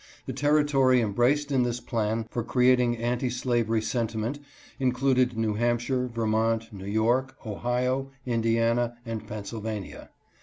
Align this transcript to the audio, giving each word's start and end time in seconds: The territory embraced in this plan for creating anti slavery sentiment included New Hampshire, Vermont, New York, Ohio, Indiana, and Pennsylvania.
The 0.25 0.33
territory 0.33 0.99
embraced 0.99 1.51
in 1.51 1.61
this 1.61 1.79
plan 1.79 2.25
for 2.31 2.43
creating 2.43 2.97
anti 2.97 3.29
slavery 3.29 3.83
sentiment 3.83 4.39
included 4.79 5.37
New 5.37 5.53
Hampshire, 5.53 6.07
Vermont, 6.07 6.73
New 6.73 6.87
York, 6.87 7.37
Ohio, 7.45 8.09
Indiana, 8.25 8.97
and 9.05 9.27
Pennsylvania. 9.27 10.09